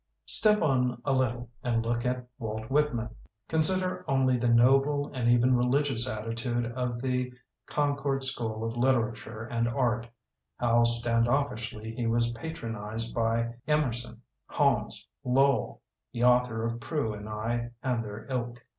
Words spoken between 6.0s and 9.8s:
attitude of the Con cord school of literature and